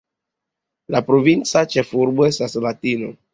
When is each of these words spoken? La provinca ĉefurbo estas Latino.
La 0.95 1.01
provinca 1.09 1.63
ĉefurbo 1.75 2.27
estas 2.31 2.59
Latino. 2.69 3.13